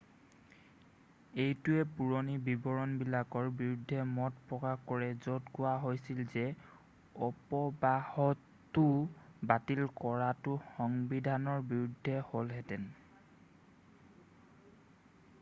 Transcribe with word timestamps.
এইটোৱে 1.41 1.81
পুৰণি 1.97 2.37
বিবৰণবিলাকৰ 2.47 3.49
বিৰুদ্ধে 3.59 3.99
মত 4.13 4.41
প্ৰকাশ 4.53 4.81
কৰে 4.91 5.09
য'ত 5.25 5.53
কোৱা 5.57 5.73
হৈছিল 5.83 6.23
যে 6.37 6.45
অপবাহতো 7.27 8.87
বাতিল 9.53 9.85
কৰাটো 10.01 10.57
সংবিধানৰ 10.79 11.63
বিৰুদ্ধে 11.75 12.17
হ'লহেঁতেন 12.33 12.91